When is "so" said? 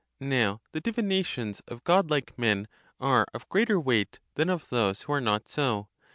5.47-5.89